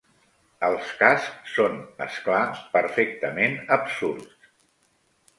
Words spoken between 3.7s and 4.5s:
absurds.